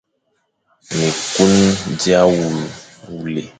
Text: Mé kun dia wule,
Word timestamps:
Mé 0.95 1.07
kun 1.33 1.51
dia 1.99 2.21
wule, 2.33 3.41